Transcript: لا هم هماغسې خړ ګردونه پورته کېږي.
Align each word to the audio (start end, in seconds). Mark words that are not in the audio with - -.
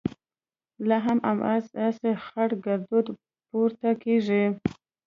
لا 0.87 0.97
هم 1.05 1.17
هماغسې 1.29 2.11
خړ 2.25 2.49
ګردونه 2.65 3.11
پورته 3.49 3.89
کېږي. 4.03 4.43